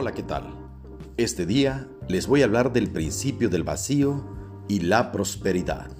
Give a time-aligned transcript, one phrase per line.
[0.00, 0.54] Hola, ¿qué tal?
[1.18, 4.24] Este día les voy a hablar del principio del vacío
[4.66, 5.90] y la prosperidad.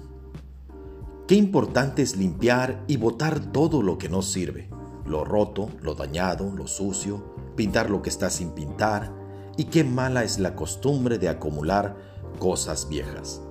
[1.27, 4.71] Qué importante es limpiar y botar todo lo que no sirve,
[5.05, 9.13] lo roto, lo dañado, lo sucio, pintar lo que está sin pintar,
[9.55, 11.95] y qué mala es la costumbre de acumular
[12.39, 13.43] cosas viejas.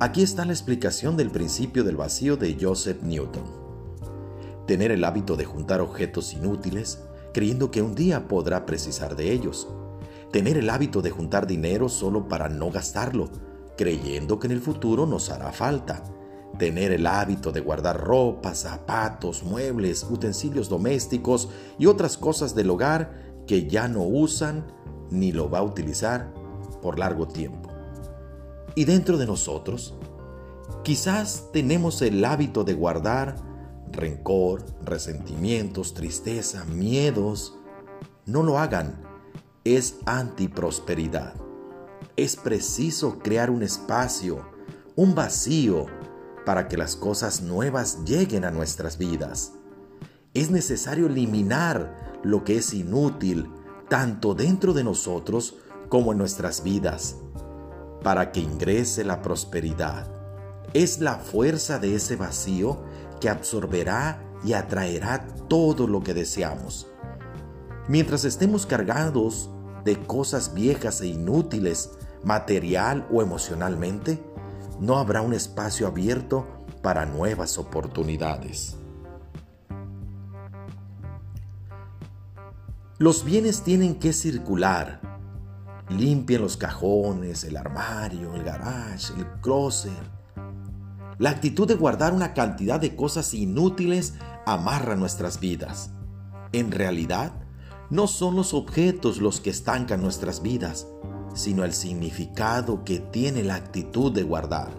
[0.00, 3.44] Aquí está la explicación del principio del vacío de Joseph Newton.
[4.66, 7.02] Tener el hábito de juntar objetos inútiles
[7.38, 9.68] creyendo que un día podrá precisar de ellos.
[10.32, 13.28] Tener el hábito de juntar dinero solo para no gastarlo,
[13.76, 16.02] creyendo que en el futuro nos hará falta.
[16.58, 21.48] Tener el hábito de guardar ropa, zapatos, muebles, utensilios domésticos
[21.78, 24.66] y otras cosas del hogar que ya no usan
[25.12, 26.34] ni lo va a utilizar
[26.82, 27.70] por largo tiempo.
[28.74, 29.94] Y dentro de nosotros,
[30.82, 33.36] quizás tenemos el hábito de guardar
[33.92, 37.56] rencor, resentimientos, tristeza, miedos.
[38.26, 39.02] No lo hagan.
[39.64, 41.34] Es antiprosperidad.
[42.16, 44.44] Es preciso crear un espacio,
[44.96, 45.86] un vacío,
[46.44, 49.52] para que las cosas nuevas lleguen a nuestras vidas.
[50.32, 53.50] Es necesario eliminar lo que es inútil,
[53.88, 55.56] tanto dentro de nosotros
[55.88, 57.16] como en nuestras vidas,
[58.02, 60.10] para que ingrese la prosperidad.
[60.74, 62.82] Es la fuerza de ese vacío
[63.18, 66.86] que absorberá y atraerá todo lo que deseamos.
[67.88, 69.50] Mientras estemos cargados
[69.84, 71.90] de cosas viejas e inútiles,
[72.22, 74.22] material o emocionalmente,
[74.80, 76.46] no habrá un espacio abierto
[76.82, 78.76] para nuevas oportunidades.
[82.98, 85.00] Los bienes tienen que circular.
[85.88, 89.92] Limpien los cajones, el armario, el garage, el closet,
[91.18, 94.14] la actitud de guardar una cantidad de cosas inútiles
[94.46, 95.90] amarra nuestras vidas.
[96.52, 97.32] En realidad,
[97.90, 100.86] no son los objetos los que estancan nuestras vidas,
[101.34, 104.70] sino el significado que tiene la actitud de guardar.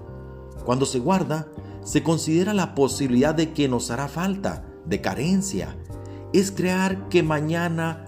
[0.66, 1.47] Cuando se guarda,
[1.84, 5.75] se considera la posibilidad de que nos hará falta, de carencia.
[6.34, 8.06] Es crear que mañana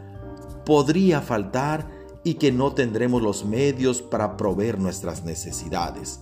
[0.66, 1.90] podría faltar
[2.24, 6.20] y que no tendremos los medios para proveer nuestras necesidades.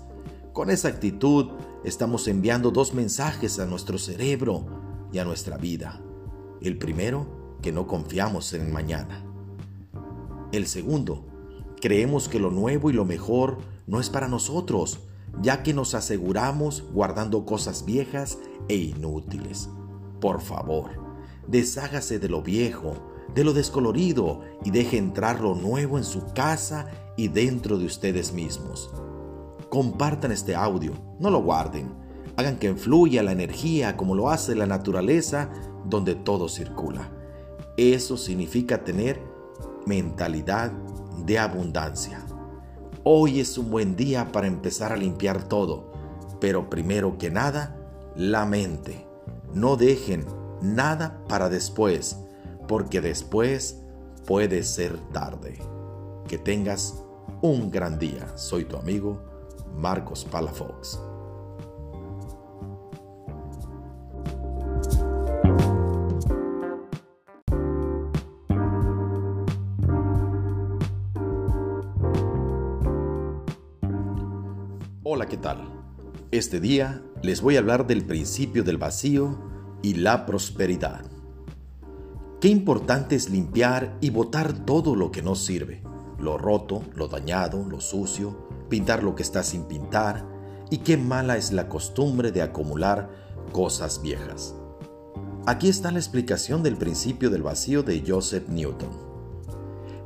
[0.53, 1.49] Con esa actitud
[1.83, 4.65] estamos enviando dos mensajes a nuestro cerebro
[5.11, 6.01] y a nuestra vida.
[6.61, 9.25] El primero, que no confiamos en el mañana.
[10.51, 11.25] El segundo,
[11.81, 13.57] creemos que lo nuevo y lo mejor
[13.87, 14.99] no es para nosotros,
[15.41, 18.37] ya que nos aseguramos guardando cosas viejas
[18.67, 19.69] e inútiles.
[20.19, 20.91] Por favor,
[21.47, 22.93] deshágase de lo viejo,
[23.33, 28.33] de lo descolorido y deje entrar lo nuevo en su casa y dentro de ustedes
[28.33, 28.91] mismos.
[29.69, 31.93] Compartan este audio, no lo guarden.
[32.37, 35.49] Hagan que fluya la energía como lo hace la naturaleza
[35.85, 37.11] donde todo circula.
[37.77, 39.21] Eso significa tener
[39.85, 40.71] mentalidad
[41.25, 42.25] de abundancia.
[43.03, 45.91] Hoy es un buen día para empezar a limpiar todo,
[46.41, 47.77] pero primero que nada,
[48.15, 49.05] la mente.
[49.53, 50.25] No dejen
[50.61, 52.17] nada para después,
[52.67, 53.83] porque después
[54.25, 55.59] puede ser tarde.
[56.27, 57.03] Que tengas
[57.41, 58.35] un gran día.
[58.35, 59.28] Soy tu amigo
[59.75, 60.99] Marcos Palafox.
[75.03, 75.67] Hola, ¿qué tal?
[76.31, 79.39] Este día les voy a hablar del principio del vacío
[79.81, 81.03] y la prosperidad.
[82.39, 85.83] Qué importante es limpiar y botar todo lo que no sirve,
[86.19, 90.25] lo roto, lo dañado, lo sucio, pintar lo que está sin pintar,
[90.69, 93.09] y qué mala es la costumbre de acumular
[93.51, 94.55] cosas viejas.
[95.45, 98.89] Aquí está la explicación del principio del vacío de Joseph Newton.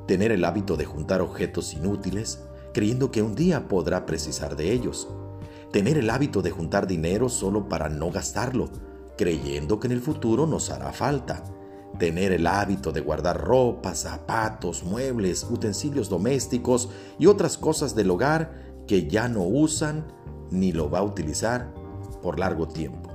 [0.08, 2.44] Tener el hábito de juntar objetos inútiles,
[2.74, 5.10] creyendo que un día podrá precisar de ellos.
[5.72, 8.70] Tener el hábito de juntar dinero solo para no gastarlo,
[9.18, 11.44] creyendo que en el futuro nos hará falta
[12.00, 18.84] tener el hábito de guardar ropa, zapatos, muebles, utensilios domésticos y otras cosas del hogar
[18.88, 20.06] que ya no usan
[20.50, 21.74] ni lo va a utilizar
[22.22, 23.10] por largo tiempo.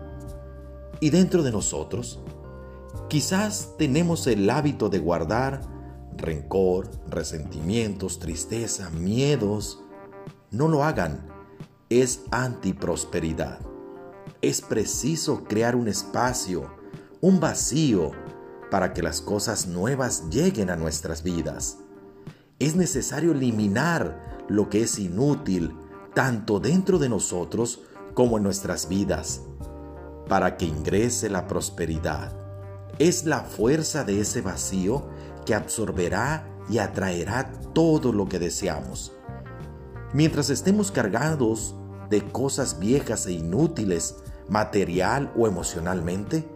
[1.00, 2.20] Y dentro de nosotros,
[3.08, 5.60] quizás tenemos el hábito de guardar
[6.16, 9.80] rencor, resentimientos, tristeza, miedos.
[10.50, 11.26] No lo hagan.
[11.88, 13.60] Es antiprosperidad.
[14.42, 16.70] Es preciso crear un espacio,
[17.20, 18.12] un vacío
[18.70, 21.78] para que las cosas nuevas lleguen a nuestras vidas.
[22.58, 25.76] Es necesario eliminar lo que es inútil,
[26.14, 27.82] tanto dentro de nosotros
[28.14, 29.42] como en nuestras vidas,
[30.28, 32.32] para que ingrese la prosperidad.
[32.98, 35.08] Es la fuerza de ese vacío
[35.46, 39.12] que absorberá y atraerá todo lo que deseamos.
[40.12, 41.74] Mientras estemos cargados
[42.10, 44.16] de cosas viejas e inútiles,
[44.48, 46.48] material o emocionalmente,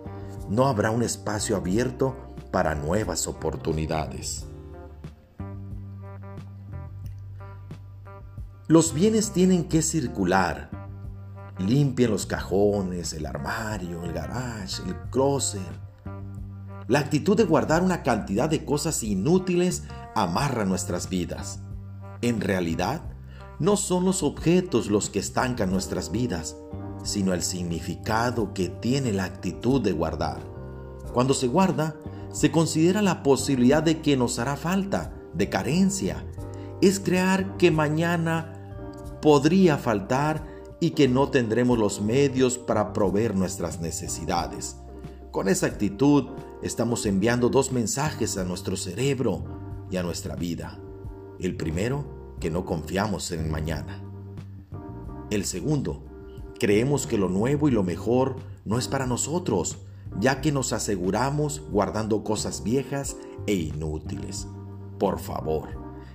[0.49, 2.17] no habrá un espacio abierto
[2.51, 4.47] para nuevas oportunidades.
[8.69, 10.71] Los bienes tienen que circular.
[11.59, 15.61] Limpien los cajones, el armario, el garage, el closet.
[16.89, 19.85] La actitud de guardar una cantidad de cosas inútiles
[20.15, 21.61] amarra nuestras vidas.
[22.23, 23.03] En realidad,
[23.59, 26.57] no son los objetos los que estancan nuestras vidas,
[27.03, 30.41] sino el significado que tiene la actitud de guardar.
[31.13, 31.97] Cuando se guarda,
[32.33, 36.25] se considera la posibilidad de que nos hará falta, de carencia.
[36.81, 38.53] Es crear que mañana
[39.21, 40.47] podría faltar
[40.81, 44.77] y que no tendremos los medios para proveer nuestras necesidades.
[45.31, 46.31] Con esa actitud
[46.63, 49.45] estamos enviando dos mensajes a nuestro cerebro
[49.91, 50.79] y a nuestra vida.
[51.39, 54.03] El primero, que no confiamos en mañana.
[55.31, 56.05] El segundo,
[56.63, 59.79] creemos que lo nuevo y lo mejor no es para nosotros,
[60.21, 63.17] ya que nos aseguramos guardando cosas viejas
[63.49, 64.47] e inútiles.
[64.97, 65.71] Por favor,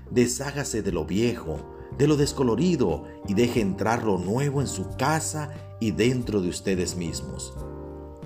[0.09, 1.57] deshágase de lo viejo,
[1.97, 5.49] de lo descolorido y deje entrar lo nuevo en su casa
[5.81, 7.53] y dentro de ustedes mismos.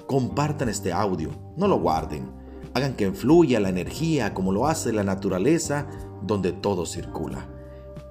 [0.05, 2.31] Compartan este audio, no lo guarden.
[2.75, 5.87] Hagan que fluya la energía como lo hace la naturaleza
[6.21, 7.49] donde todo circula.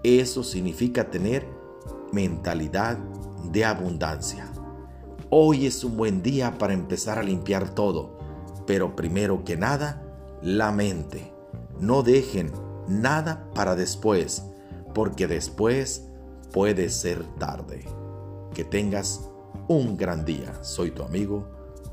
[0.02, 1.46] Eso significa tener
[2.12, 2.98] mentalidad
[3.50, 4.46] de abundancia.
[5.30, 8.18] Hoy es un buen día para empezar a limpiar todo,
[8.66, 10.02] pero primero que nada,
[10.42, 11.32] la mente.
[11.78, 12.52] No dejen
[12.88, 14.44] nada para después,
[14.94, 16.06] porque después
[16.52, 17.84] puede ser tarde.
[18.54, 19.28] Que tengas
[19.68, 20.62] un gran día.
[20.62, 21.48] Soy tu amigo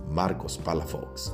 [0.10, 1.34] Marcos Palafox.